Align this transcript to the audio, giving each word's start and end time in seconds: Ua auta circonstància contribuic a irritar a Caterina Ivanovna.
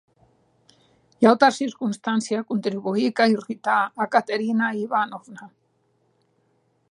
Ua 1.23 1.27
auta 1.31 1.49
circonstància 1.57 2.39
contribuic 2.53 3.21
a 3.25 3.29
irritar 3.35 3.77
a 4.05 4.09
Caterina 4.17 4.71
Ivanovna. 4.85 5.49